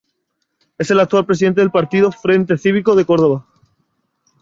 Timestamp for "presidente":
1.27-1.61